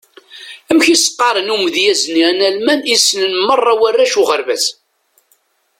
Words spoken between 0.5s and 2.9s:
Amek i s-qqaren i umedyaz-nni analman